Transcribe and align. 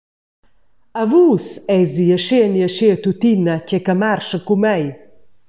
A 1.01 1.03
vus 1.11 1.45
eis 1.75 1.93
ei 2.03 2.11
aschia 2.17 2.47
ni 2.49 2.61
aschia 2.67 2.95
tuttina 3.03 3.53
tgei 3.59 3.83
che 3.85 3.93
marscha 4.01 4.37
cun 4.45 4.59
mei! 4.63 4.85